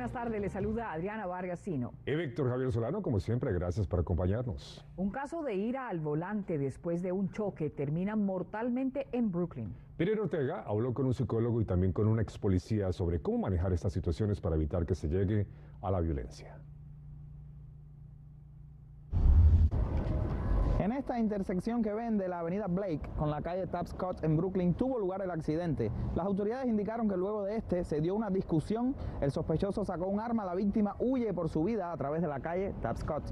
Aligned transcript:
buenas 0.00 0.12
tardes. 0.12 0.40
Le 0.40 0.48
saluda 0.48 0.92
Adriana 0.92 1.26
Vargasino. 1.26 1.92
Y 2.06 2.14
Víctor 2.14 2.48
Javier 2.48 2.72
Solano, 2.72 3.02
como 3.02 3.20
siempre, 3.20 3.52
gracias 3.52 3.86
por 3.86 4.00
acompañarnos. 4.00 4.82
Un 4.96 5.10
caso 5.10 5.42
de 5.42 5.56
ira 5.56 5.88
al 5.88 6.00
volante 6.00 6.56
después 6.56 7.02
de 7.02 7.12
un 7.12 7.30
choque 7.32 7.68
termina 7.68 8.16
mortalmente 8.16 9.08
en 9.12 9.30
Brooklyn. 9.30 9.74
Peter 9.98 10.18
Ortega 10.18 10.64
habló 10.66 10.94
con 10.94 11.04
un 11.04 11.12
psicólogo 11.12 11.60
y 11.60 11.66
también 11.66 11.92
con 11.92 12.08
un 12.08 12.18
ex 12.18 12.38
policía 12.38 12.94
sobre 12.94 13.20
cómo 13.20 13.40
manejar 13.40 13.74
estas 13.74 13.92
situaciones 13.92 14.40
para 14.40 14.56
evitar 14.56 14.86
que 14.86 14.94
se 14.94 15.06
llegue 15.06 15.46
a 15.82 15.90
la 15.90 16.00
violencia. 16.00 16.56
En 20.90 20.96
esta 20.96 21.20
intersección 21.20 21.84
que 21.84 21.94
ven 21.94 22.18
de 22.18 22.26
la 22.26 22.40
avenida 22.40 22.66
Blake 22.66 23.08
con 23.16 23.30
la 23.30 23.40
calle 23.40 23.68
Tapscott 23.68 24.24
en 24.24 24.36
Brooklyn 24.36 24.74
tuvo 24.74 24.98
lugar 24.98 25.22
el 25.22 25.30
accidente. 25.30 25.88
Las 26.16 26.26
autoridades 26.26 26.66
indicaron 26.66 27.08
que 27.08 27.16
luego 27.16 27.44
de 27.44 27.58
este 27.58 27.84
se 27.84 28.00
dio 28.00 28.16
una 28.16 28.28
discusión, 28.28 28.96
el 29.20 29.30
sospechoso 29.30 29.84
sacó 29.84 30.08
un 30.08 30.18
arma, 30.18 30.44
la 30.44 30.56
víctima 30.56 30.96
huye 30.98 31.32
por 31.32 31.48
su 31.48 31.62
vida 31.62 31.92
a 31.92 31.96
través 31.96 32.22
de 32.22 32.26
la 32.26 32.40
calle 32.40 32.74
Tapscott. 32.82 33.22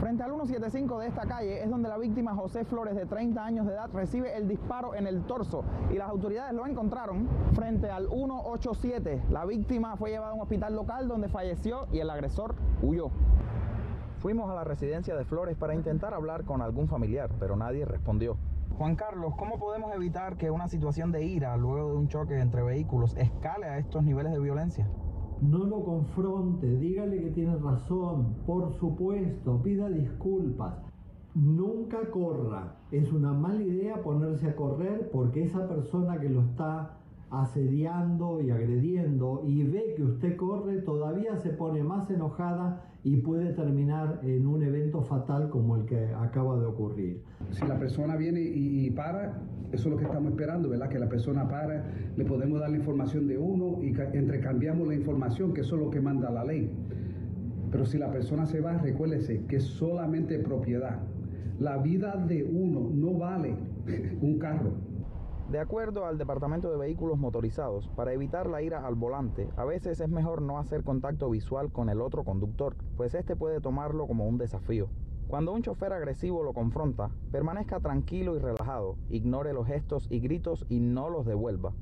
Frente 0.00 0.22
al 0.22 0.30
175 0.30 1.00
de 1.00 1.08
esta 1.08 1.26
calle 1.26 1.62
es 1.62 1.68
donde 1.68 1.90
la 1.90 1.98
víctima 1.98 2.34
José 2.34 2.64
Flores 2.64 2.96
de 2.96 3.04
30 3.04 3.44
años 3.44 3.66
de 3.66 3.74
edad 3.74 3.90
recibe 3.92 4.34
el 4.34 4.48
disparo 4.48 4.94
en 4.94 5.06
el 5.06 5.20
torso 5.24 5.62
y 5.90 5.98
las 5.98 6.08
autoridades 6.08 6.54
lo 6.54 6.66
encontraron 6.66 7.28
frente 7.52 7.90
al 7.90 8.08
187. 8.08 9.24
La 9.28 9.44
víctima 9.44 9.98
fue 9.98 10.12
llevada 10.12 10.30
a 10.30 10.34
un 10.34 10.40
hospital 10.40 10.74
local 10.74 11.08
donde 11.08 11.28
falleció 11.28 11.88
y 11.92 11.98
el 11.98 12.08
agresor 12.08 12.54
huyó. 12.80 13.10
Fuimos 14.20 14.50
a 14.50 14.54
la 14.54 14.64
residencia 14.64 15.16
de 15.16 15.24
Flores 15.24 15.56
para 15.56 15.74
intentar 15.74 16.12
hablar 16.12 16.44
con 16.44 16.60
algún 16.60 16.88
familiar, 16.88 17.30
pero 17.40 17.56
nadie 17.56 17.86
respondió. 17.86 18.36
Juan 18.76 18.94
Carlos, 18.94 19.32
¿cómo 19.38 19.58
podemos 19.58 19.94
evitar 19.94 20.36
que 20.36 20.50
una 20.50 20.68
situación 20.68 21.10
de 21.10 21.24
ira 21.24 21.56
luego 21.56 21.92
de 21.92 21.96
un 21.96 22.08
choque 22.08 22.38
entre 22.38 22.62
vehículos 22.62 23.16
escale 23.16 23.64
a 23.64 23.78
estos 23.78 24.02
niveles 24.04 24.32
de 24.32 24.38
violencia? 24.38 24.86
No 25.40 25.64
lo 25.64 25.82
confronte, 25.82 26.66
dígale 26.66 27.18
que 27.18 27.30
tiene 27.30 27.56
razón, 27.56 28.34
por 28.46 28.74
supuesto, 28.74 29.62
pida 29.62 29.88
disculpas. 29.88 30.74
Nunca 31.34 32.10
corra. 32.10 32.76
Es 32.90 33.10
una 33.12 33.32
mala 33.32 33.62
idea 33.62 34.02
ponerse 34.02 34.50
a 34.50 34.54
correr 34.54 35.08
porque 35.10 35.44
esa 35.44 35.66
persona 35.66 36.20
que 36.20 36.28
lo 36.28 36.42
está 36.42 36.98
asediando 37.30 38.40
y 38.40 38.50
agrediendo 38.50 39.42
y 39.46 39.62
ve 39.62 39.94
que 39.96 40.02
usted 40.02 40.36
corre, 40.36 40.80
todavía 40.82 41.36
se 41.36 41.50
pone 41.50 41.82
más 41.82 42.10
enojada 42.10 42.82
y 43.04 43.16
puede 43.18 43.52
terminar 43.52 44.20
en 44.22 44.46
un 44.46 44.62
evento 44.62 45.02
fatal 45.02 45.48
como 45.48 45.76
el 45.76 45.86
que 45.86 46.12
acaba 46.14 46.58
de 46.58 46.66
ocurrir. 46.66 47.22
Si 47.50 47.66
la 47.66 47.78
persona 47.78 48.16
viene 48.16 48.40
y, 48.40 48.90
para, 48.90 49.40
eso 49.72 49.88
es 49.88 49.92
lo 49.92 49.96
que 49.96 50.04
estamos 50.04 50.32
esperando, 50.32 50.68
¿verdad? 50.68 50.88
Que 50.88 50.98
la 50.98 51.08
persona 51.08 51.48
para, 51.48 51.86
le 52.16 52.24
podemos 52.24 52.60
dar 52.60 52.70
la 52.70 52.76
información 52.76 53.26
de 53.26 53.38
uno 53.38 53.78
y 53.80 53.94
entrecambiamos 54.16 54.86
la 54.88 54.94
información, 54.94 55.54
que 55.54 55.62
eso 55.62 55.76
es 55.76 55.82
lo 55.82 55.90
que 55.90 56.00
manda 56.00 56.30
la 56.30 56.44
ley. 56.44 56.70
Pero 57.70 57.86
si 57.86 57.96
la 57.96 58.10
persona 58.10 58.44
se 58.46 58.60
va, 58.60 58.76
recuérdese 58.78 59.46
que 59.46 59.56
es 59.56 59.64
solamente 59.64 60.38
propiedad. 60.40 60.98
La 61.60 61.78
vida 61.78 62.16
de 62.16 62.42
uno 62.42 62.90
no 62.92 63.14
vale 63.14 63.54
un 64.20 64.38
carro. 64.38 64.89
De 65.50 65.58
acuerdo 65.58 66.06
al 66.06 66.16
Departamento 66.16 66.70
de 66.70 66.76
Vehículos 66.76 67.18
Motorizados, 67.18 67.88
para 67.96 68.12
evitar 68.12 68.48
la 68.48 68.62
ira 68.62 68.86
al 68.86 68.94
volante, 68.94 69.48
a 69.56 69.64
veces 69.64 69.98
es 69.98 70.08
mejor 70.08 70.42
no 70.42 70.60
hacer 70.60 70.84
contacto 70.84 71.28
visual 71.28 71.72
con 71.72 71.88
el 71.88 72.00
otro 72.00 72.22
conductor, 72.22 72.76
pues 72.96 73.16
este 73.16 73.34
puede 73.34 73.60
tomarlo 73.60 74.06
como 74.06 74.28
un 74.28 74.38
desafío. 74.38 74.90
Cuando 75.26 75.52
un 75.52 75.62
chofer 75.62 75.92
agresivo 75.92 76.44
lo 76.44 76.52
confronta, 76.52 77.10
permanezca 77.32 77.80
tranquilo 77.80 78.36
y 78.36 78.38
relajado, 78.38 78.96
ignore 79.08 79.52
los 79.52 79.66
gestos 79.66 80.06
y 80.08 80.20
gritos 80.20 80.66
y 80.68 80.78
no 80.78 81.10
los 81.10 81.26
devuelva. 81.26 81.74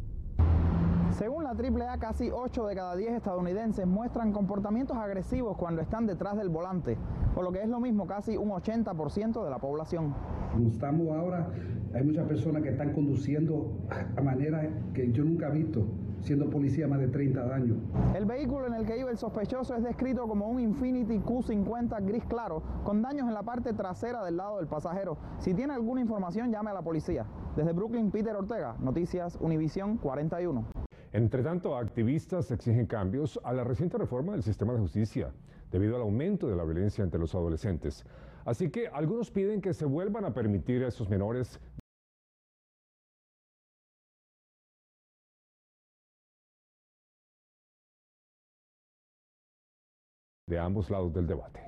Según 1.18 1.42
la 1.42 1.50
AAA, 1.50 1.98
casi 1.98 2.30
8 2.30 2.66
de 2.68 2.76
cada 2.76 2.94
10 2.94 3.14
estadounidenses 3.14 3.84
muestran 3.88 4.30
comportamientos 4.30 4.96
agresivos 4.96 5.56
cuando 5.56 5.82
están 5.82 6.06
detrás 6.06 6.36
del 6.36 6.48
volante, 6.48 6.96
por 7.34 7.42
lo 7.42 7.50
que 7.50 7.60
es 7.60 7.68
lo 7.68 7.80
mismo 7.80 8.06
casi 8.06 8.36
un 8.36 8.50
80% 8.50 9.42
de 9.42 9.50
la 9.50 9.58
población. 9.58 10.14
Como 10.52 10.68
estamos 10.68 11.08
ahora, 11.08 11.50
hay 11.92 12.04
muchas 12.04 12.28
personas 12.28 12.62
que 12.62 12.68
están 12.68 12.92
conduciendo 12.92 13.72
a 14.16 14.22
manera 14.22 14.70
que 14.94 15.10
yo 15.10 15.24
nunca 15.24 15.48
he 15.48 15.58
visto 15.58 15.86
siendo 16.20 16.48
policía 16.50 16.86
más 16.86 17.00
de 17.00 17.08
30 17.08 17.52
años. 17.52 17.78
El 18.14 18.24
vehículo 18.24 18.68
en 18.68 18.74
el 18.74 18.86
que 18.86 18.96
iba 18.96 19.10
el 19.10 19.18
sospechoso 19.18 19.74
es 19.74 19.82
descrito 19.82 20.28
como 20.28 20.46
un 20.46 20.60
Infinity 20.60 21.18
Q50 21.18 22.00
gris 22.06 22.24
claro, 22.26 22.62
con 22.84 23.02
daños 23.02 23.26
en 23.26 23.34
la 23.34 23.42
parte 23.42 23.72
trasera 23.72 24.24
del 24.24 24.36
lado 24.36 24.58
del 24.58 24.68
pasajero. 24.68 25.18
Si 25.40 25.52
tiene 25.52 25.74
alguna 25.74 26.00
información, 26.00 26.52
llame 26.52 26.70
a 26.70 26.74
la 26.74 26.82
policía. 26.82 27.26
Desde 27.56 27.72
Brooklyn, 27.72 28.12
Peter 28.12 28.36
Ortega, 28.36 28.76
Noticias 28.78 29.36
Univisión 29.40 29.96
41. 29.96 30.87
Entre 31.12 31.42
tanto, 31.42 31.76
activistas 31.76 32.50
exigen 32.50 32.86
cambios 32.86 33.40
a 33.42 33.52
la 33.52 33.64
reciente 33.64 33.96
reforma 33.96 34.32
del 34.32 34.42
sistema 34.42 34.74
de 34.74 34.80
justicia 34.80 35.32
debido 35.70 35.96
al 35.96 36.02
aumento 36.02 36.48
de 36.48 36.56
la 36.56 36.64
violencia 36.64 37.02
entre 37.02 37.20
los 37.20 37.34
adolescentes. 37.34 38.04
Así 38.44 38.70
que 38.70 38.88
algunos 38.88 39.30
piden 39.30 39.60
que 39.60 39.74
se 39.74 39.84
vuelvan 39.86 40.24
a 40.24 40.34
permitir 40.34 40.84
a 40.84 40.88
esos 40.88 41.08
menores 41.08 41.60
de 50.46 50.58
ambos 50.58 50.90
lados 50.90 51.12
del 51.12 51.26
debate. 51.26 51.67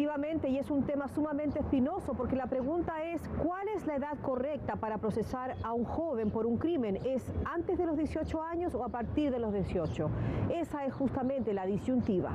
Efectivamente, 0.00 0.48
y 0.48 0.56
es 0.56 0.70
un 0.70 0.84
tema 0.84 1.08
sumamente 1.08 1.58
espinoso 1.58 2.14
porque 2.14 2.34
la 2.34 2.46
pregunta 2.46 3.04
es, 3.04 3.20
¿cuál 3.44 3.68
es 3.76 3.86
la 3.86 3.96
edad 3.96 4.18
correcta 4.22 4.76
para 4.76 4.96
procesar 4.96 5.56
a 5.62 5.74
un 5.74 5.84
joven 5.84 6.30
por 6.30 6.46
un 6.46 6.56
crimen? 6.56 6.96
¿Es 7.04 7.22
antes 7.44 7.76
de 7.76 7.84
los 7.84 7.98
18 7.98 8.42
años 8.42 8.74
o 8.74 8.82
a 8.82 8.88
partir 8.88 9.30
de 9.30 9.38
los 9.38 9.52
18? 9.52 10.08
Esa 10.54 10.86
es 10.86 10.94
justamente 10.94 11.52
la 11.52 11.66
disyuntiva. 11.66 12.34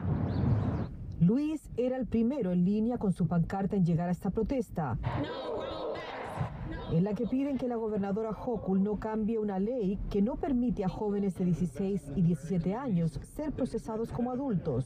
Luis 1.20 1.68
era 1.76 1.98
el 1.98 2.06
primero 2.06 2.52
en 2.52 2.66
línea 2.66 3.00
con 3.00 3.14
su 3.14 3.28
pancarta 3.28 3.76
en 3.76 3.84
llegar 3.84 4.10
a 4.10 4.12
esta 4.12 4.30
protesta. 4.30 5.00
En 6.92 7.04
la 7.04 7.16
que 7.16 7.26
piden 7.26 7.58
que 7.58 7.68
la 7.68 7.78
gobernadora 7.78 8.30
Hochul 8.30 8.84
no 8.84 9.00
cambie 9.00 9.40
una 9.40 9.58
ley 9.58 9.98
que 10.12 10.22
no 10.22 10.36
permite 10.36 10.84
a 10.84 10.88
jóvenes 10.88 11.34
de 11.34 11.46
16 11.46 12.12
y 12.16 12.22
17 12.22 12.76
años 12.76 13.20
ser 13.24 13.52
procesados 13.54 14.12
como 14.12 14.30
adultos 14.30 14.86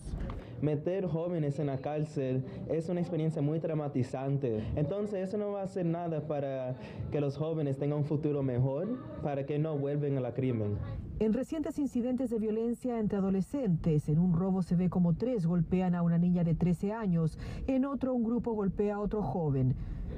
meter 0.62 1.08
jóvenes 1.08 1.59
en 1.59 1.68
la 1.68 1.78
cárcel 1.78 2.44
es 2.70 2.90
una 2.90 3.00
experiencia 3.00 3.42
muy 3.42 3.59
traumatizante. 3.59 4.64
Entonces 4.75 5.28
eso 5.28 5.38
no 5.38 5.52
va 5.52 5.62
a 5.62 5.64
hacer 5.64 5.86
nada 5.86 6.28
para 6.28 6.75
que 7.12 7.22
los 7.22 7.38
jóvenes 7.38 7.78
tengan 7.78 8.00
un 8.00 8.06
futuro 8.06 8.44
mejor, 8.44 8.88
para 9.22 9.46
que 9.46 9.59
no 9.59 9.78
vuelvan 9.78 10.18
a 10.18 10.22
la 10.22 10.34
crimen. 10.34 10.78
En 11.20 11.34
recientes 11.34 11.78
incidentes 11.80 12.30
de 12.30 12.40
violencia 12.40 12.97
entre 12.97 13.18
adolescentes, 13.18 14.08
en 14.08 14.20
un 14.20 14.34
robo 14.34 14.62
se 14.62 14.75
ve 14.75 14.90
como 14.90 15.16
tres 15.16 15.46
golpean 15.46 15.94
a 15.94 16.02
una 16.02 16.18
niña 16.18 16.44
de 16.44 16.56
13 16.56 16.94
años, 16.94 17.38
en 17.68 17.86
otro 17.86 18.14
un 18.14 18.24
grupo 18.24 18.53
golpea 18.53 18.96
a 18.96 19.00
otro 19.00 19.22
joven. 19.22 19.76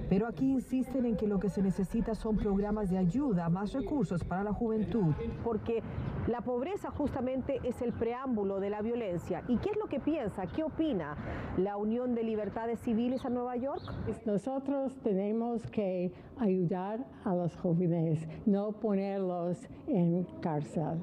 Pero 0.09 0.27
aquí 0.27 0.51
insisten 0.51 1.05
en 1.05 1.15
que 1.15 1.25
lo 1.25 1.39
que 1.39 1.49
se 1.49 1.61
necesita 1.61 2.15
son 2.15 2.35
programas 2.35 2.89
de 2.89 2.97
ayuda, 2.97 3.49
más 3.49 3.71
recursos 3.71 4.23
para 4.23 4.43
la 4.43 4.51
juventud. 4.51 5.13
Porque 5.43 5.81
la 6.27 6.41
pobreza 6.41 6.91
justamente 6.91 7.59
es 7.63 7.81
el 7.81 7.93
preámbulo 7.93 8.59
de 8.59 8.69
la 8.69 8.81
violencia. 8.81 9.43
¿Y 9.47 9.57
qué 9.57 9.69
es 9.71 9.77
lo 9.77 9.87
que 9.87 9.99
piensa, 9.99 10.45
qué 10.47 10.63
opina 10.63 11.15
la 11.57 11.77
Unión 11.77 12.13
de 12.13 12.23
Libertades 12.23 12.79
Civiles 12.79 13.25
a 13.25 13.29
Nueva 13.29 13.55
York? 13.55 13.81
Nosotros 14.25 14.95
tenemos 15.03 15.65
que 15.71 16.11
ayudar 16.37 17.05
a 17.23 17.33
los 17.33 17.55
jóvenes, 17.57 18.27
no 18.45 18.71
ponerlos 18.73 19.67
en 19.87 20.25
cárcel. 20.41 20.99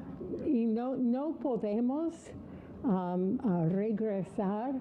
Y 0.46 0.66
no, 0.66 0.96
no 0.96 1.32
podemos 1.32 2.14
um, 2.84 3.38
regresar 3.70 4.74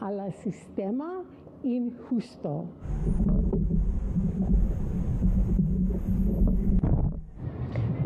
al 0.00 0.32
sistema 0.32 1.22
injusto. 1.62 2.66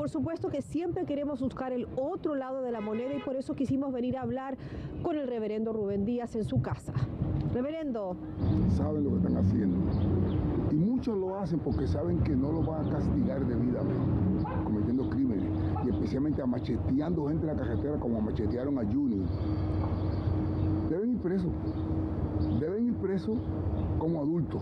Por 0.05 0.11
supuesto 0.11 0.51
que 0.51 0.61
siempre 0.61 1.07
queremos 1.07 1.41
buscar 1.41 1.73
el 1.73 1.89
otro 1.97 2.35
lado 2.35 2.61
de 2.61 2.71
la 2.71 2.83
moneda 2.83 3.15
y 3.15 3.21
por 3.21 3.37
eso 3.37 3.55
quisimos 3.55 3.91
venir 3.91 4.19
a 4.19 4.21
hablar 4.21 4.59
con 5.03 5.17
el 5.17 5.27
reverendo 5.27 5.73
Rubén 5.73 6.05
Díaz 6.05 6.37
en 6.37 6.45
su 6.45 6.61
casa. 6.61 6.93
Reverendo. 7.55 8.15
Saben 8.77 9.03
lo 9.03 9.13
que 9.13 9.17
están 9.17 9.39
haciendo. 9.39 9.79
Y 10.71 10.75
muchos 10.75 11.17
lo 11.17 11.39
hacen 11.39 11.59
porque 11.59 11.87
saben 11.87 12.19
que 12.19 12.37
no 12.37 12.53
lo 12.53 12.63
van 12.63 12.87
a 12.87 12.91
castigar 12.91 13.47
debidamente, 13.47 14.45
cometiendo 14.63 15.09
crímenes. 15.09 15.49
Y 15.87 15.89
especialmente 15.89 16.43
a 16.43 16.47
macheteando 16.47 17.27
gente 17.27 17.47
en 17.49 17.57
la 17.57 17.63
carretera 17.63 17.99
como 17.99 18.21
machetearon 18.21 18.79
a 18.79 18.83
Junior. 18.83 19.25
Deben 20.91 21.13
ir 21.13 21.19
presos. 21.19 21.51
Deben 22.61 22.89
ir 22.89 22.95
presos 22.97 23.39
como 23.99 24.21
adultos. 24.21 24.61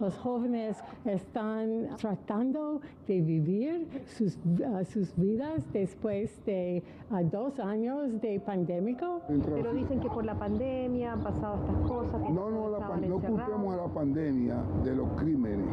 Los 0.00 0.16
jóvenes 0.18 0.82
están 1.04 1.88
tratando 1.98 2.80
de 3.06 3.20
vivir 3.20 3.86
sus, 4.06 4.36
uh, 4.36 4.84
sus 4.84 5.14
vidas 5.16 5.64
después 5.72 6.44
de 6.44 6.82
uh, 7.10 7.22
dos 7.30 7.58
años 7.60 8.20
de 8.20 8.40
pandémico. 8.40 9.22
Pero 9.26 9.72
dicen 9.72 10.00
que 10.00 10.08
por 10.08 10.24
la 10.24 10.38
pandemia 10.38 11.12
han 11.12 11.22
pasado 11.22 11.56
estas 11.64 11.88
cosas. 11.88 12.20
no, 12.30 12.50
no, 12.50 12.70
la, 12.70 12.96
no 12.96 13.20
culpemos 13.20 13.74
a 13.74 13.76
la 13.76 13.88
pandemia 13.88 14.56
de 14.84 14.94
los 14.94 15.08
crímenes. 15.12 15.66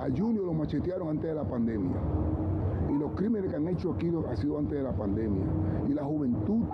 A 0.00 0.08
Junior 0.14 0.44
lo 0.44 0.52
machetearon 0.52 1.08
antes 1.08 1.30
de 1.30 1.34
la 1.34 1.44
pandemia 1.44 1.96
y 2.88 2.98
lo 2.98 3.14
crímenes 3.14 3.50
que 3.50 3.56
han 3.56 3.68
hecho 3.68 3.92
aquí 3.92 4.10
ha 4.30 4.36
sido 4.36 4.58
antes 4.58 4.78
de 4.78 4.82
la 4.82 4.92
pandemia. 4.92 5.44
Y 5.88 5.92
la 5.92 6.04
juventud 6.04 6.64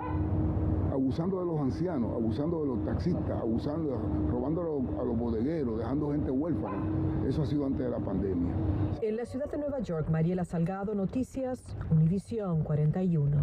abusando 1.03 1.39
de 1.39 1.45
los 1.45 1.59
ancianos, 1.59 2.11
abusando 2.15 2.61
de 2.61 2.67
los 2.67 2.85
taxistas, 2.85 3.41
abusando, 3.41 3.99
robando 4.31 4.61
a 4.61 5.03
los, 5.03 5.17
bodegueros, 5.17 5.77
dejando 5.77 6.11
gente 6.11 6.31
huérfana. 6.31 6.81
Eso 7.27 7.43
ha 7.43 7.45
sido 7.45 7.65
antes 7.65 7.79
de 7.81 7.89
la 7.89 7.99
pandemia. 7.99 8.53
En 9.01 9.17
la 9.17 9.25
ciudad 9.25 9.51
de 9.51 9.57
Nueva 9.57 9.79
York, 9.79 10.09
Mariela 10.09 10.45
Salgado, 10.45 10.95
Noticias, 10.95 11.61
Univisión 11.91 12.63
41. 12.63 13.37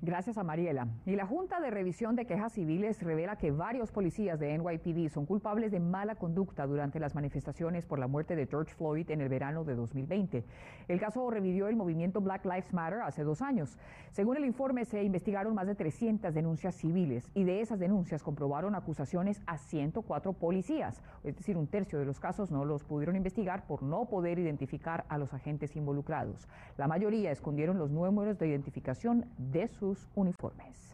Gracias 0.00 0.38
a 0.38 0.44
Mariela. 0.44 0.86
Y 1.06 1.16
la 1.16 1.26
Junta 1.26 1.58
de 1.58 1.70
Revisión 1.70 2.14
de 2.14 2.24
Quejas 2.24 2.52
Civiles 2.52 3.02
revela 3.02 3.34
que 3.34 3.50
varios 3.50 3.90
policías 3.90 4.38
de 4.38 4.56
NYPD 4.56 5.12
son 5.12 5.26
culpables 5.26 5.72
de 5.72 5.80
mala 5.80 6.14
conducta 6.14 6.68
durante 6.68 7.00
las 7.00 7.16
manifestaciones 7.16 7.84
por 7.84 7.98
la 7.98 8.06
muerte 8.06 8.36
de 8.36 8.46
George 8.46 8.72
Floyd 8.74 9.10
en 9.10 9.22
el 9.22 9.28
verano 9.28 9.64
de 9.64 9.74
2020. 9.74 10.44
El 10.86 11.00
caso 11.00 11.28
revivió 11.28 11.66
el 11.66 11.74
movimiento 11.74 12.20
Black 12.20 12.44
Lives 12.44 12.72
Matter 12.72 13.00
hace 13.00 13.24
dos 13.24 13.42
años. 13.42 13.76
Según 14.12 14.36
el 14.36 14.44
informe, 14.44 14.84
se 14.84 15.02
investigaron 15.02 15.56
más 15.56 15.66
de 15.66 15.74
300 15.74 16.32
denuncias 16.32 16.76
civiles 16.76 17.28
y 17.34 17.42
de 17.42 17.60
esas 17.60 17.80
denuncias 17.80 18.22
comprobaron 18.22 18.76
acusaciones 18.76 19.42
a 19.46 19.58
104 19.58 20.32
policías. 20.32 21.02
Es 21.24 21.34
decir, 21.34 21.56
un 21.56 21.66
tercio 21.66 21.98
de 21.98 22.04
los 22.04 22.20
casos 22.20 22.52
no 22.52 22.64
los 22.64 22.84
pudieron 22.84 23.16
investigar 23.16 23.66
por 23.66 23.82
no 23.82 24.04
poder 24.04 24.38
identificar 24.38 25.06
a 25.08 25.18
los 25.18 25.34
agentes 25.34 25.74
involucrados. 25.74 26.46
La 26.76 26.86
mayoría 26.86 27.32
escondieron 27.32 27.78
los 27.78 27.90
números 27.90 28.38
de 28.38 28.46
identificación 28.46 29.26
de 29.38 29.66
sus 29.66 29.87
uniformes. 30.14 30.88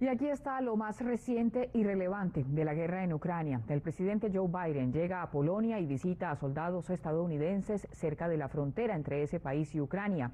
Y 0.00 0.08
aquí 0.08 0.28
está 0.28 0.58
lo 0.62 0.76
más 0.76 0.98
reciente 1.02 1.68
y 1.74 1.84
relevante 1.84 2.42
de 2.48 2.64
la 2.64 2.72
guerra 2.72 3.04
en 3.04 3.12
Ucrania. 3.12 3.60
El 3.68 3.82
presidente 3.82 4.30
Joe 4.32 4.48
Biden 4.48 4.94
llega 4.94 5.20
a 5.20 5.30
Polonia 5.30 5.78
y 5.78 5.84
visita 5.84 6.30
a 6.30 6.36
soldados 6.36 6.88
estadounidenses 6.88 7.86
cerca 7.92 8.26
de 8.26 8.38
la 8.38 8.48
frontera 8.48 8.96
entre 8.96 9.22
ese 9.22 9.40
país 9.40 9.74
y 9.74 9.80
Ucrania. 9.82 10.30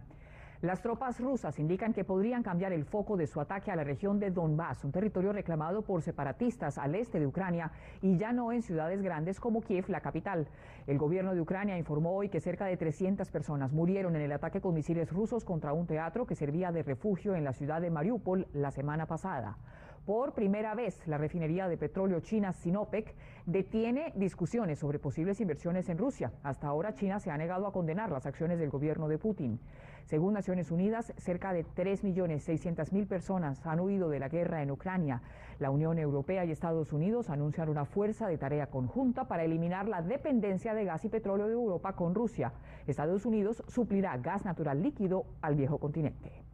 Las 0.62 0.80
tropas 0.80 1.20
rusas 1.20 1.58
indican 1.58 1.92
que 1.92 2.02
podrían 2.02 2.42
cambiar 2.42 2.72
el 2.72 2.86
foco 2.86 3.18
de 3.18 3.26
su 3.26 3.42
ataque 3.42 3.70
a 3.70 3.76
la 3.76 3.84
región 3.84 4.18
de 4.18 4.30
Donbass, 4.30 4.84
un 4.84 4.92
territorio 4.92 5.34
reclamado 5.34 5.82
por 5.82 6.00
separatistas 6.00 6.78
al 6.78 6.94
este 6.94 7.20
de 7.20 7.26
Ucrania 7.26 7.72
y 8.00 8.16
ya 8.16 8.32
no 8.32 8.52
en 8.52 8.62
ciudades 8.62 9.02
grandes 9.02 9.38
como 9.38 9.60
Kiev, 9.60 9.84
la 9.88 10.00
capital. 10.00 10.48
El 10.86 10.96
gobierno 10.96 11.34
de 11.34 11.42
Ucrania 11.42 11.76
informó 11.76 12.16
hoy 12.16 12.30
que 12.30 12.40
cerca 12.40 12.64
de 12.64 12.78
300 12.78 13.30
personas 13.30 13.72
murieron 13.72 14.16
en 14.16 14.22
el 14.22 14.32
ataque 14.32 14.62
con 14.62 14.72
misiles 14.72 15.12
rusos 15.12 15.44
contra 15.44 15.74
un 15.74 15.86
teatro 15.86 16.26
que 16.26 16.34
servía 16.34 16.72
de 16.72 16.82
refugio 16.82 17.34
en 17.34 17.44
la 17.44 17.52
ciudad 17.52 17.82
de 17.82 17.90
Mariupol 17.90 18.46
la 18.54 18.70
semana 18.70 19.04
pasada. 19.04 19.58
Por 20.06 20.34
primera 20.34 20.76
vez, 20.76 21.04
la 21.08 21.18
refinería 21.18 21.66
de 21.66 21.76
petróleo 21.76 22.20
china 22.20 22.52
Sinopec 22.52 23.12
detiene 23.44 24.12
discusiones 24.14 24.78
sobre 24.78 25.00
posibles 25.00 25.40
inversiones 25.40 25.88
en 25.88 25.98
Rusia. 25.98 26.30
Hasta 26.44 26.68
ahora 26.68 26.94
China 26.94 27.18
se 27.18 27.32
ha 27.32 27.36
negado 27.36 27.66
a 27.66 27.72
condenar 27.72 28.12
las 28.12 28.24
acciones 28.24 28.60
del 28.60 28.70
gobierno 28.70 29.08
de 29.08 29.18
Putin. 29.18 29.58
Según 30.04 30.34
Naciones 30.34 30.70
Unidas, 30.70 31.12
cerca 31.16 31.52
de 31.52 31.64
3.600.000 31.64 33.08
personas 33.08 33.66
han 33.66 33.80
huido 33.80 34.08
de 34.08 34.20
la 34.20 34.28
guerra 34.28 34.62
en 34.62 34.70
Ucrania. 34.70 35.22
La 35.58 35.72
Unión 35.72 35.98
Europea 35.98 36.44
y 36.44 36.52
Estados 36.52 36.92
Unidos 36.92 37.28
anuncian 37.28 37.68
una 37.68 37.84
fuerza 37.84 38.28
de 38.28 38.38
tarea 38.38 38.68
conjunta 38.68 39.26
para 39.26 39.42
eliminar 39.42 39.88
la 39.88 40.02
dependencia 40.02 40.72
de 40.72 40.84
gas 40.84 41.04
y 41.04 41.08
petróleo 41.08 41.48
de 41.48 41.54
Europa 41.54 41.96
con 41.96 42.14
Rusia. 42.14 42.52
Estados 42.86 43.26
Unidos 43.26 43.60
suplirá 43.66 44.16
gas 44.18 44.44
natural 44.44 44.80
líquido 44.80 45.24
al 45.42 45.56
viejo 45.56 45.80
continente. 45.80 46.45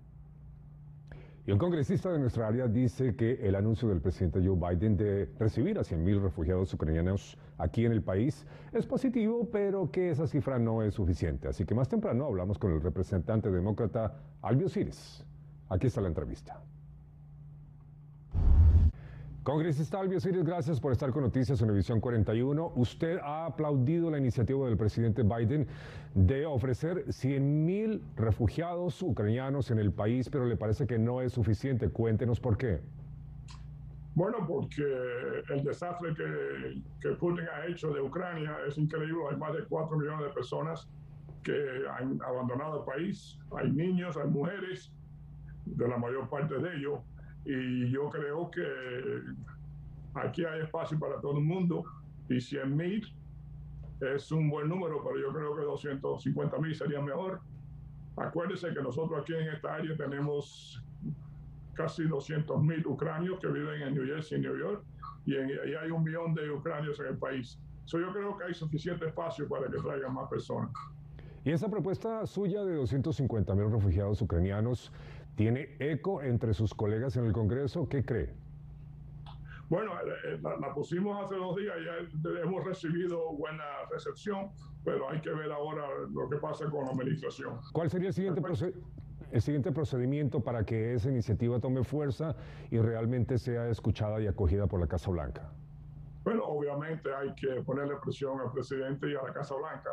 Y 1.44 1.50
un 1.50 1.58
congresista 1.58 2.12
de 2.12 2.20
nuestra 2.20 2.46
área 2.46 2.68
dice 2.68 3.16
que 3.16 3.32
el 3.42 3.56
anuncio 3.56 3.88
del 3.88 4.00
presidente 4.00 4.40
Joe 4.46 4.56
Biden 4.56 4.96
de 4.96 5.28
recibir 5.40 5.76
a 5.76 5.82
100.000 5.82 6.22
refugiados 6.22 6.72
ucranianos 6.72 7.36
aquí 7.58 7.84
en 7.84 7.90
el 7.90 8.00
país 8.00 8.46
es 8.72 8.86
positivo, 8.86 9.48
pero 9.50 9.90
que 9.90 10.10
esa 10.10 10.28
cifra 10.28 10.60
no 10.60 10.84
es 10.84 10.94
suficiente. 10.94 11.48
Así 11.48 11.64
que 11.64 11.74
más 11.74 11.88
temprano 11.88 12.26
hablamos 12.26 12.58
con 12.58 12.70
el 12.70 12.80
representante 12.80 13.50
demócrata 13.50 14.14
Albio 14.40 14.68
Siris. 14.68 15.24
Aquí 15.68 15.88
está 15.88 16.00
la 16.00 16.08
entrevista. 16.08 16.60
Congresista 19.42 20.00
gracias 20.44 20.78
por 20.78 20.92
estar 20.92 21.10
con 21.10 21.24
Noticias 21.24 21.60
Univisión 21.60 21.98
41. 21.98 22.74
Usted 22.76 23.18
ha 23.18 23.46
aplaudido 23.46 24.08
la 24.08 24.18
iniciativa 24.18 24.68
del 24.68 24.76
presidente 24.76 25.24
Biden 25.24 25.66
de 26.14 26.46
ofrecer 26.46 27.12
100 27.12 27.66
mil 27.66 28.04
refugiados 28.14 29.02
ucranianos 29.02 29.72
en 29.72 29.80
el 29.80 29.90
país, 29.90 30.28
pero 30.30 30.46
le 30.46 30.56
parece 30.56 30.86
que 30.86 30.96
no 30.96 31.20
es 31.22 31.32
suficiente. 31.32 31.88
Cuéntenos 31.88 32.38
por 32.38 32.56
qué. 32.56 32.82
Bueno, 34.14 34.46
porque 34.46 34.84
el 35.50 35.64
desastre 35.64 36.14
que, 36.14 36.80
que 37.00 37.16
Putin 37.16 37.46
ha 37.52 37.66
hecho 37.66 37.92
de 37.92 38.00
Ucrania 38.00 38.56
es 38.68 38.78
increíble. 38.78 39.24
Hay 39.28 39.36
más 39.38 39.54
de 39.54 39.64
4 39.64 39.98
millones 39.98 40.26
de 40.26 40.32
personas 40.34 40.88
que 41.42 41.82
han 41.98 42.20
abandonado 42.22 42.78
el 42.78 42.84
país. 42.84 43.40
Hay 43.56 43.72
niños, 43.72 44.16
hay 44.16 44.28
mujeres, 44.28 44.92
de 45.64 45.88
la 45.88 45.96
mayor 45.96 46.28
parte 46.28 46.58
de 46.58 46.76
ellos 46.76 47.00
y 47.44 47.90
yo 47.90 48.08
creo 48.08 48.50
que 48.50 48.62
aquí 50.14 50.44
hay 50.44 50.60
espacio 50.60 50.98
para 50.98 51.20
todo 51.20 51.38
el 51.38 51.44
mundo 51.44 51.84
y 52.28 52.40
100 52.40 52.76
mil 52.76 53.12
es 54.00 54.32
un 54.32 54.50
buen 54.50 54.68
número, 54.68 55.02
pero 55.02 55.18
yo 55.20 55.32
creo 55.32 55.54
que 55.54 55.62
250 55.62 56.58
mil 56.58 56.74
sería 56.74 57.00
mejor. 57.00 57.40
Acuérdese 58.16 58.74
que 58.74 58.82
nosotros 58.82 59.20
aquí 59.20 59.34
en 59.34 59.48
esta 59.48 59.74
área 59.74 59.96
tenemos 59.96 60.82
casi 61.74 62.04
200 62.04 62.62
mil 62.62 62.86
ucranios 62.86 63.38
que 63.38 63.48
viven 63.48 63.82
en 63.82 63.94
New 63.94 64.04
Jersey 64.04 64.38
y 64.38 64.42
New 64.42 64.58
York 64.58 64.84
y, 65.24 65.36
hay 65.36 65.90
un 65.90 66.02
millón 66.02 66.34
de 66.34 66.50
ucranios 66.50 66.98
en 67.00 67.06
el 67.06 67.16
país. 67.16 67.58
So 67.84 67.98
yo 67.98 68.12
creo 68.12 68.36
que 68.36 68.44
hay 68.44 68.54
suficiente 68.54 69.06
espacio 69.06 69.48
para 69.48 69.70
que 69.70 69.78
traigan 69.78 70.14
más 70.14 70.28
personas. 70.28 70.70
Y 71.44 71.50
esa 71.50 71.68
propuesta 71.68 72.24
suya 72.26 72.62
de 72.64 72.76
250 72.76 73.54
mil 73.54 73.70
refugiados 73.70 74.22
ucranianos 74.22 74.92
¿Tiene 75.36 75.76
eco 75.78 76.22
entre 76.22 76.52
sus 76.52 76.74
colegas 76.74 77.16
en 77.16 77.24
el 77.24 77.32
Congreso? 77.32 77.88
¿Qué 77.88 78.04
cree? 78.04 78.34
Bueno, 79.70 79.92
eh, 79.92 80.34
eh, 80.34 80.40
la, 80.42 80.74
pusimos 80.74 81.24
hace 81.24 81.36
dos 81.36 81.56
días, 81.56 81.74
ya 81.84 82.40
hemos 82.42 82.62
recibido 82.64 83.32
buena 83.32 83.64
recepción, 83.90 84.50
pero 84.84 85.08
hay 85.08 85.20
que 85.22 85.30
ver 85.30 85.50
ahora 85.50 85.86
lo 86.12 86.28
que 86.28 86.36
pasa 86.36 86.68
con 86.68 86.84
la 86.84 86.90
administración. 86.90 87.58
¿Cuál 87.72 87.88
sería 87.88 88.08
el 88.08 88.14
siguiente, 88.14 88.42
el 89.30 89.40
siguiente 89.40 89.72
procedimiento 89.72 90.40
para 90.40 90.66
que 90.66 90.92
esa 90.92 91.08
iniciativa 91.08 91.58
tome 91.58 91.82
fuerza 91.82 92.36
y 92.70 92.78
realmente 92.78 93.38
sea 93.38 93.68
escuchada 93.68 94.20
y 94.20 94.26
acogida 94.26 94.66
por 94.66 94.80
la 94.80 94.86
Casa 94.86 95.10
Blanca? 95.10 95.50
Bueno, 96.24 96.44
obviamente 96.44 97.08
hay 97.14 97.34
que 97.34 97.62
ponerle 97.62 97.94
presión 98.04 98.38
al 98.38 98.52
presidente 98.52 99.10
y 99.10 99.14
a 99.14 99.22
la 99.22 99.32
Casa 99.32 99.54
Blanca 99.54 99.90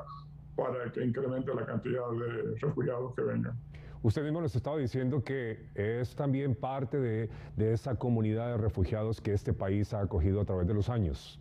para 0.56 0.92
que 0.92 1.04
incremente 1.04 1.54
la 1.54 1.66
cantidad 1.66 2.10
de 2.12 2.56
refugiados 2.60 3.14
que 3.16 3.22
vengan. 3.22 3.58
Usted 4.02 4.24
mismo 4.24 4.40
nos 4.40 4.56
estaba 4.56 4.78
diciendo 4.78 5.22
que 5.26 5.68
es 5.76 6.16
también 6.16 6.56
parte 6.56 6.98
de, 7.00 7.30
esa 7.58 7.96
comunidad 7.96 8.52
de 8.52 8.58
refugiados 8.58 9.20
que 9.20 9.34
este 9.34 9.52
país 9.52 9.94
ha 9.94 10.00
acogido 10.00 10.40
a 10.40 10.46
través 10.46 10.68
de 10.68 10.74
los 10.74 10.90
años. 10.90 11.38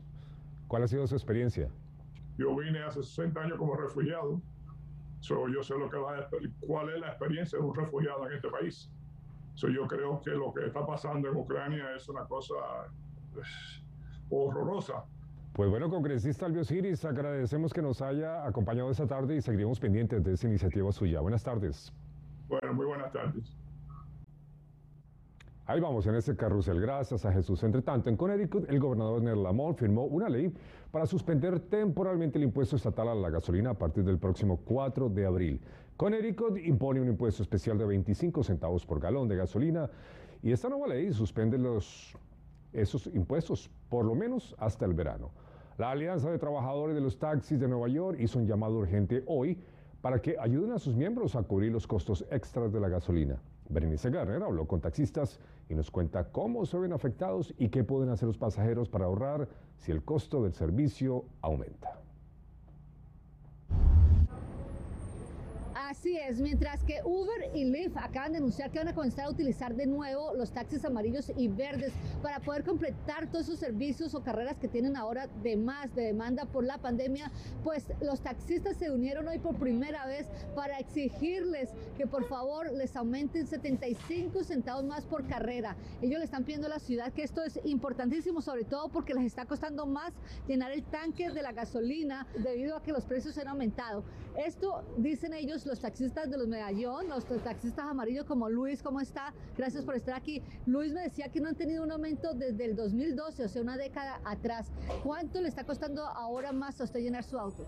¿Cuál 0.67 0.83
ha 0.83 0.89
sido 0.89 1.07
su 1.07 1.15
experiencia? 1.15 1.69
Yo 2.37 2.57
vine 2.57 2.83
hace 2.83 3.01
60 3.03 3.41
años 3.41 3.59
como 3.59 3.77
refugiado. 3.77 4.41
yo 5.21 5.63
sé 5.63 5.79
lo 5.79 5.89
que 5.89 5.99
cuál 6.67 6.89
es 6.91 7.01
la 7.01 7.09
experiencia 7.09 7.61
de 7.61 7.65
un 7.65 7.75
refugiado 7.77 8.27
en 8.27 8.35
este 8.35 8.49
país. 8.49 8.91
yo 9.55 9.87
creo 9.87 10.21
que 10.21 10.31
lo 10.31 10.53
que 10.53 10.67
está 10.67 10.85
pasando 10.85 11.29
en 11.29 11.37
Ucrania 11.37 11.95
es 11.95 12.09
una 12.09 12.25
cosa 12.25 12.55
pues, 13.33 13.47
horrorosa. 14.31 15.05
Pues 15.53 15.71
bueno, 15.71 15.91
congresista 15.91 16.47
Albio 16.47 16.65
Siris, 16.65 17.05
agradecemos 17.05 17.73
que 17.73 17.83
nos 17.83 18.01
haya 18.01 18.47
acompañado 18.47 18.91
esta 18.91 19.07
tarde 19.07 19.37
y 19.37 19.41
seguiremos 19.41 19.81
pendientes 19.81 20.23
de 20.23 20.35
esa 20.35 20.47
iniciativa 20.47 20.93
suya. 20.93 21.21
Buenas 21.21 21.43
tardes. 21.43 21.93
Bueno, 22.49 22.73
muy 22.75 22.87
buenas 22.87 23.13
tardes. 23.13 23.57
Ahí 25.67 25.81
vamos 25.81 26.07
en 26.07 26.15
ese 26.15 26.35
carrusel, 26.35 26.81
gracias 26.81 27.27
a 27.27 27.33
Jesús. 27.33 27.63
Entre 27.63 27.83
tanto, 27.83 28.09
en 28.09 28.17
Connecticut, 28.17 28.71
el 28.71 28.81
gobernador 28.81 29.21
Ned 29.21 29.35
Lamont 29.35 29.77
firmó 29.77 30.05
una 30.05 30.27
ley 30.27 30.51
para 30.91 31.05
suspender 31.05 31.61
temporalmente 31.61 32.39
el 32.39 32.45
impuesto 32.45 32.77
estatal 32.77 33.09
a 33.09 33.15
la 33.15 33.29
gasolina 33.29 33.71
a 33.71 33.75
partir 33.75 34.03
del 34.03 34.19
próximo 34.19 34.63
4 34.65 35.11
de 35.11 35.27
abril. 35.27 35.61
Connecticut 35.99 36.57
impone 36.57 37.03
un 37.03 37.09
impuesto 37.09 37.43
especial 37.43 37.77
de 37.77 37.85
25 37.85 38.43
centavos 38.45 38.87
por 38.87 38.99
galón 38.99 39.29
de 39.29 39.37
gasolina 39.37 39.91
y 40.43 40.53
esta 40.53 40.71
nueva 40.71 40.87
ley 40.87 41.13
suspende 41.13 41.59
los, 41.59 42.17
esos 42.73 43.07
impuestos 43.09 43.71
por 43.89 44.05
lo 44.05 44.15
menos 44.15 44.55
hasta 44.59 44.85
el 44.85 44.95
verano. 44.95 45.31
La 45.79 45.91
Alianza 45.91 46.31
de 46.31 46.39
Trabajadores 46.39 46.95
de 46.95 47.01
los 47.01 47.19
Taxis 47.19 47.61
de 47.61 47.69
Nueva 47.69 47.89
York 47.89 48.19
hizo 48.21 48.39
un 48.39 48.47
llamado 48.47 48.75
urgente 48.75 49.23
hoy 49.27 49.59
para 50.01 50.21
que 50.21 50.37
ayuden 50.39 50.73
a 50.73 50.79
sus 50.79 50.95
miembros 50.95 51.37
a 51.37 51.43
cubrir 51.43 51.73
los 51.73 51.87
costos 51.87 52.25
extras 52.31 52.73
de 52.73 52.81
la 52.81 52.89
gasolina. 52.89 53.41
Berenice 53.69 54.11
Garner 54.11 54.43
habló 54.43 54.67
con 54.67 54.81
taxistas 54.81 55.39
y 55.69 55.75
nos 55.75 55.91
cuenta 55.91 56.33
cómo 56.33 56.65
se 56.67 56.79
ven 56.79 56.93
afectados 56.93 57.55
y 57.59 57.69
qué 57.69 57.85
pueden 57.85 58.11
hacer 58.11 58.27
los 58.27 58.39
pasajeros 58.39 58.89
para 58.89 59.05
ahorrar 59.05 59.49
si 59.77 59.93
el 59.93 60.03
costo 60.03 60.43
del 60.43 60.55
servicio 60.55 61.25
aumenta. 61.43 62.01
Así 65.89 66.19
es, 66.19 66.39
mientras 66.39 66.85
que 66.85 67.01
Uber 67.03 67.51
y 67.55 67.65
Lyft 67.65 67.97
acaban 67.97 68.33
de 68.33 68.39
anunciar 68.39 68.71
que 68.71 68.79
van 68.79 68.89
a 68.89 68.95
comenzar 68.95 69.25
a 69.25 69.31
utilizar 69.31 69.75
de 69.75 69.87
nuevo 69.87 70.35
los 70.35 70.51
taxis 70.51 70.85
amarillos 70.85 71.33
y 71.35 71.49
verdes 71.49 71.95
para 72.23 72.41
poder 72.41 72.63
completar 72.63 73.27
todos 73.31 73.47
esos 73.47 73.59
servicios 73.59 74.15
o 74.15 74.23
carreras 74.23 74.59
que 74.59 74.69
tienen 74.69 74.99
ahora 74.99 75.29
de 75.43 75.57
más 75.57 75.95
de 75.95 76.03
demanda 76.03 76.45
por 76.45 76.65
la 76.65 76.77
pandemia, 76.77 77.31
pues 77.65 77.87
los 78.03 78.21
taxistas 78.21 78.77
se 78.77 78.91
unieron 78.91 79.29
hoy 79.29 79.39
por 79.39 79.57
primera 79.57 80.05
vez 80.05 80.27
para 80.55 80.79
exigirles 80.79 81.71
que 81.97 82.07
por 82.07 82.29
favor 82.29 82.71
les 82.71 82.95
aumenten 82.95 83.47
75 83.47 84.45
centavos 84.45 84.85
más 84.85 85.07
por 85.07 85.27
carrera. 85.27 85.75
Ellos 86.03 86.19
le 86.19 86.27
están 86.27 86.45
pidiendo 86.45 86.67
a 86.67 86.71
la 86.71 86.81
ciudad 86.81 87.15
que 87.15 87.23
esto 87.23 87.43
es 87.43 87.59
importantísimo, 87.65 88.43
sobre 88.43 88.65
todo 88.65 88.91
porque 88.91 89.15
les 89.15 89.25
está 89.25 89.47
costando 89.47 89.87
más 89.87 90.13
llenar 90.47 90.71
el 90.71 90.83
tanque 90.83 91.31
de 91.31 91.41
la 91.41 91.53
gasolina 91.53 92.27
debido 92.37 92.77
a 92.77 92.83
que 92.83 92.93
los 92.93 93.07
precios 93.07 93.39
han 93.39 93.49
aumentado. 93.49 94.05
Esto, 94.37 94.85
dicen 94.99 95.33
ellos, 95.33 95.65
los 95.67 95.78
taxistas 95.81 96.31
de 96.31 96.39
los 96.39 96.49
medallón, 96.49 97.09
los 97.09 97.25
taxistas 97.25 97.87
amarillos 97.87 98.25
como 98.25 98.49
Luis, 98.49 98.83
¿cómo 98.83 99.01
está? 99.01 99.33
Gracias 99.57 99.85
por 99.85 99.95
estar 99.97 100.15
aquí. 100.15 100.43
Luis 100.67 100.93
me 100.93 101.03
decía 101.03 101.29
que 101.29 101.41
no 101.41 101.49
han 101.49 101.55
tenido 101.55 101.83
un 101.83 101.91
aumento 101.91 102.35
desde 102.35 102.65
el 102.65 102.77
2012, 102.77 103.45
o 103.45 103.49
sea, 103.49 103.63
una 103.63 103.77
década 103.77 104.21
atrás. 104.25 104.71
¿Cuánto 105.05 105.41
le 105.41 105.49
está 105.49 105.65
costando 105.65 106.05
ahora 106.05 106.53
más 106.53 106.81
a 106.81 106.85
usted 106.85 107.01
llenar 107.01 107.25
su 107.25 107.39
auto? 107.39 107.65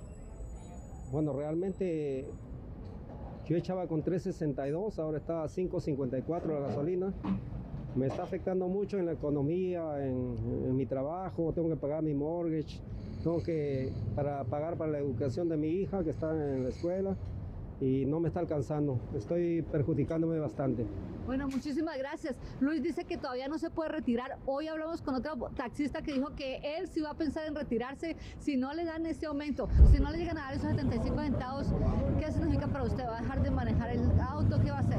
Bueno, 1.12 1.32
realmente 1.32 2.28
yo 3.46 3.56
echaba 3.56 3.86
con 3.86 4.02
3.62, 4.04 4.98
ahora 4.98 5.18
está 5.18 5.42
a 5.42 5.48
5.54 5.48 6.46
la 6.46 6.68
gasolina. 6.68 7.12
Me 7.96 8.06
está 8.06 8.22
afectando 8.22 8.68
mucho 8.68 8.98
en 8.98 9.06
la 9.06 9.12
economía, 9.12 10.06
en, 10.06 10.36
en 10.38 10.76
mi 10.76 10.86
trabajo, 10.86 11.52
tengo 11.52 11.68
que 11.68 11.76
pagar 11.76 12.04
mi 12.04 12.14
mortgage, 12.14 12.80
tengo 13.24 13.42
que 13.42 13.92
para 14.14 14.44
pagar 14.44 14.76
para 14.76 14.92
la 14.92 14.98
educación 14.98 15.48
de 15.48 15.56
mi 15.56 15.68
hija 15.68 16.04
que 16.04 16.10
está 16.10 16.30
en 16.30 16.62
la 16.62 16.68
escuela 16.68 17.16
y 17.80 18.04
no 18.06 18.20
me 18.20 18.28
está 18.28 18.40
alcanzando. 18.40 18.98
Estoy 19.14 19.62
perjudicándome 19.62 20.38
bastante. 20.38 20.86
Bueno, 21.26 21.46
muchísimas 21.48 21.96
gracias. 21.98 22.36
Luis 22.60 22.82
dice 22.82 23.04
que 23.04 23.16
todavía 23.16 23.48
no 23.48 23.58
se 23.58 23.70
puede 23.70 23.90
retirar. 23.90 24.38
Hoy 24.46 24.68
hablamos 24.68 25.00
con 25.00 25.14
otro 25.14 25.36
taxista 25.54 26.02
que 26.02 26.12
dijo 26.12 26.34
que 26.34 26.60
él 26.76 26.88
sí 26.88 27.00
va 27.00 27.10
a 27.10 27.14
pensar 27.14 27.46
en 27.46 27.54
retirarse 27.54 28.16
si 28.38 28.56
no 28.56 28.74
le 28.74 28.84
dan 28.84 29.06
ese 29.06 29.26
aumento, 29.26 29.68
si 29.92 30.00
no 30.00 30.10
le 30.10 30.18
llegan 30.18 30.38
a 30.38 30.42
dar 30.42 30.54
esos 30.54 30.70
75 30.70 31.20
centavos. 31.20 31.72
¿Qué 32.18 32.32
significa 32.32 32.66
para 32.66 32.84
usted? 32.84 33.04
¿Va 33.04 33.18
a 33.18 33.20
dejar 33.20 33.42
de 33.42 33.50
manejar 33.50 33.90
el 33.90 34.00
auto? 34.20 34.60
¿Qué 34.60 34.70
va 34.70 34.78
a 34.78 34.80
hacer? 34.80 34.98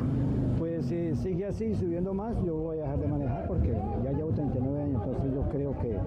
Pues 0.58 0.86
si 0.86 1.16
sigue 1.16 1.48
así, 1.48 1.74
subiendo 1.76 2.14
más, 2.14 2.36
yo 2.46 2.56
voy 2.56 2.78
a 2.78 2.84
dejar 2.84 3.00
de 3.00 3.08
manejar 3.08 3.48
porque 3.48 3.76
ya 4.04 4.12
llevo 4.12 4.32
39 4.32 4.84
años, 4.84 5.02
entonces 5.04 5.34
yo 5.34 5.50
creo 5.50 5.80
que 5.80 5.98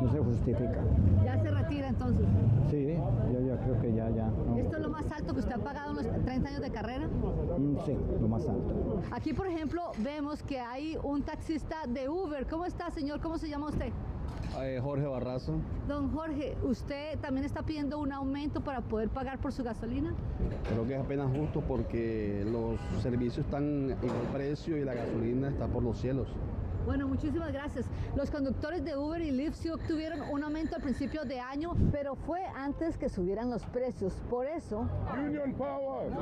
no 0.00 0.12
se 0.12 0.18
justifica. 0.20 0.80
¿Ya 1.24 1.38
se 1.42 1.50
retira 1.50 1.88
entonces? 1.88 2.26
Sí, 2.70 2.94
yo 3.32 3.40
ya 3.56 3.64
creo 3.64 3.80
que 3.80 3.94
ya, 3.94 4.10
ya. 4.10 4.26
No. 4.26 4.56
¿Esto 4.56 4.76
es 4.76 4.82
lo 4.82 4.90
más 4.90 5.10
alto 5.10 5.32
que 5.34 5.40
usted 5.40 5.52
ha 5.52 5.58
pagado 5.58 5.90
en 6.00 6.06
los 6.06 6.24
30 6.24 6.48
años 6.48 6.60
de 6.60 6.70
carrera? 6.70 7.08
Mm, 7.08 7.76
sí, 7.84 7.96
lo 8.20 8.28
más 8.28 8.48
alto. 8.48 9.00
Aquí, 9.10 9.32
por 9.32 9.46
ejemplo, 9.46 9.82
vemos 9.98 10.42
que 10.42 10.60
hay 10.60 10.98
un 11.02 11.22
taxista 11.22 11.86
de 11.86 12.08
Uber. 12.08 12.46
¿Cómo 12.46 12.64
está, 12.64 12.90
señor? 12.90 13.20
¿Cómo 13.20 13.38
se 13.38 13.48
llama 13.48 13.68
usted? 13.68 13.92
Eh, 14.62 14.80
Jorge 14.82 15.06
Barrazo. 15.06 15.54
Don 15.86 16.10
Jorge, 16.12 16.56
¿usted 16.62 17.18
también 17.20 17.44
está 17.44 17.62
pidiendo 17.62 17.98
un 17.98 18.12
aumento 18.12 18.62
para 18.62 18.80
poder 18.80 19.08
pagar 19.08 19.38
por 19.38 19.52
su 19.52 19.62
gasolina? 19.62 20.14
Creo 20.68 20.86
que 20.86 20.94
es 20.94 21.00
apenas 21.00 21.30
justo 21.36 21.60
porque 21.60 22.46
los 22.50 22.78
servicios 23.02 23.44
están 23.44 23.64
en 23.64 23.90
el 23.90 24.28
precio 24.32 24.76
y 24.78 24.84
la 24.84 24.94
gasolina 24.94 25.48
está 25.48 25.66
por 25.66 25.82
los 25.82 25.98
cielos. 25.98 26.28
Bueno, 26.86 27.08
muchísimas 27.08 27.52
gracias. 27.52 27.84
Los 28.14 28.30
conductores 28.30 28.84
de 28.84 28.96
Uber 28.96 29.20
y 29.20 29.32
Lyft 29.32 29.56
sí 29.56 29.68
obtuvieron 29.70 30.20
un 30.30 30.44
aumento 30.44 30.76
al 30.76 30.82
principio 30.82 31.24
de 31.24 31.40
año, 31.40 31.74
pero 31.90 32.14
fue 32.14 32.40
antes 32.54 32.96
que 32.96 33.08
subieran 33.08 33.50
los 33.50 33.64
precios. 33.66 34.14
Por 34.30 34.46
eso, 34.46 34.88
Union 35.18 35.52
Power. 35.54 36.12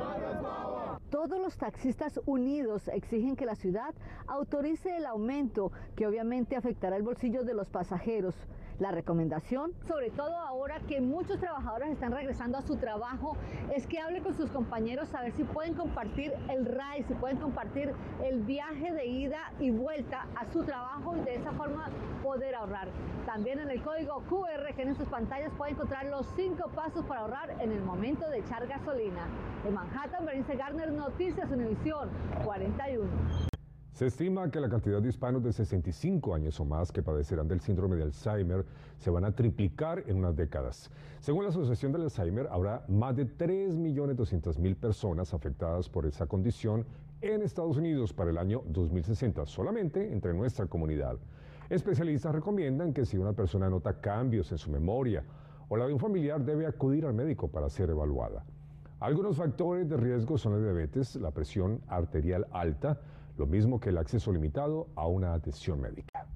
todos 1.11 1.39
los 1.39 1.55
taxistas 1.57 2.19
unidos 2.25 2.87
exigen 2.87 3.35
que 3.35 3.45
la 3.45 3.53
ciudad 3.53 3.93
autorice 4.25 4.97
el 4.97 5.05
aumento, 5.05 5.71
que 5.95 6.07
obviamente 6.07 6.55
afectará 6.55 6.97
el 6.97 7.03
bolsillo 7.03 7.43
de 7.43 7.53
los 7.53 7.69
pasajeros. 7.69 8.33
La 8.79 8.91
recomendación, 8.91 9.71
sobre 9.87 10.09
todo 10.09 10.35
ahora 10.35 10.81
que 10.81 10.99
muchos 10.99 11.39
trabajadores 11.39 11.91
están 11.91 12.11
regresando 12.11 12.57
a 12.57 12.61
su 12.61 12.75
trabajo, 12.75 13.37
es 13.73 13.87
que 13.87 13.99
hable 13.99 14.21
con 14.21 14.35
sus 14.35 14.51
compañeros 14.51 15.13
a 15.15 15.21
ver 15.21 15.31
si 15.31 15.45
pueden 15.45 15.75
compartir 15.75 16.33
el 16.49 16.65
ride, 16.65 17.05
si 17.07 17.13
pueden 17.13 17.37
compartir 17.37 17.93
el 18.21 18.41
viaje 18.41 18.91
de 18.91 19.05
ida 19.05 19.53
y 19.61 19.71
vuelta 19.71 20.27
a 20.35 20.45
su 20.51 20.63
trabajo 20.63 21.15
y 21.15 21.21
de 21.21 21.35
esa 21.35 21.53
forma 21.53 21.87
poder 22.21 22.53
ahorrar. 22.55 22.89
También 23.25 23.59
en 23.59 23.69
el 23.69 23.81
código 23.81 24.21
QR 24.29 24.73
que 24.75 24.81
en 24.81 24.95
sus 24.95 25.07
pantallas 25.07 25.53
puede 25.57 25.71
encontrar 25.71 26.07
los 26.07 26.27
cinco 26.35 26.69
pasos 26.75 27.05
para 27.05 27.21
ahorrar 27.21 27.55
en 27.61 27.71
el 27.71 27.81
momento 27.81 28.29
de 28.29 28.39
echar 28.39 28.67
gasolina. 28.67 29.25
En 29.65 29.73
Manhattan, 29.73 30.25
Berenice 30.25 30.57
Garner, 30.57 30.91
Noticias 30.91 31.49
Univisión 31.49 32.09
41. 32.43 33.54
Se 33.95 34.07
estima 34.07 34.51
que 34.51 34.59
la 34.59 34.67
cantidad 34.67 35.01
de 35.01 35.07
hispanos 35.07 35.41
de 35.41 35.53
65 35.53 36.35
años 36.35 36.59
o 36.59 36.65
más 36.65 36.91
que 36.91 37.01
padecerán 37.01 37.47
del 37.47 37.61
síndrome 37.61 37.95
de 37.95 38.03
Alzheimer 38.03 38.65
se 38.97 39.09
van 39.09 39.23
a 39.23 39.31
triplicar 39.31 40.03
en 40.07 40.17
unas 40.17 40.35
décadas. 40.35 40.91
Según 41.21 41.45
la 41.45 41.51
Asociación 41.51 41.93
del 41.93 42.01
Alzheimer, 42.01 42.49
habrá 42.51 42.83
más 42.89 43.15
de 43.15 43.25
3.200.000 43.25 44.75
personas 44.75 45.33
afectadas 45.33 45.87
por 45.87 46.05
esa 46.05 46.27
condición 46.27 46.85
en 47.21 47.41
Estados 47.41 47.77
Unidos 47.77 48.11
para 48.11 48.31
el 48.31 48.37
año 48.37 48.63
2060, 48.67 49.45
solamente 49.45 50.11
entre 50.11 50.33
nuestra 50.33 50.65
comunidad. 50.65 51.15
Especialistas 51.69 52.35
recomiendan 52.35 52.91
que 52.91 53.05
si 53.05 53.17
una 53.17 53.31
persona 53.31 53.69
nota 53.69 54.01
cambios 54.01 54.51
en 54.51 54.57
su 54.57 54.69
memoria 54.69 55.23
o 55.69 55.77
la 55.77 55.87
de 55.87 55.93
un 55.93 55.99
familiar, 55.99 56.43
debe 56.43 56.67
acudir 56.67 57.05
al 57.05 57.13
médico 57.13 57.47
para 57.47 57.69
ser 57.69 57.91
evaluada. 57.91 58.43
Algunos 58.99 59.37
factores 59.37 59.87
de 59.87 59.95
riesgo 59.95 60.37
son 60.37 60.51
la 60.51 60.59
diabetes, 60.59 61.15
la 61.15 61.31
presión 61.31 61.79
arterial 61.87 62.45
alta, 62.51 62.99
lo 63.37 63.45
mismo 63.45 63.79
que 63.79 63.89
el 63.89 63.97
acceso 63.97 64.31
limitado 64.31 64.87
a 64.95 65.07
una 65.07 65.33
atención 65.33 65.81
médica. 65.81 66.27